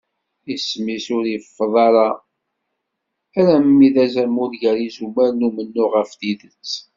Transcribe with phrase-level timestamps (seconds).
[0.53, 2.07] Isem-is ur iseffeḍ ara
[3.41, 6.71] imi d azamul gar yizumal n umennuɣ ɣef tidet.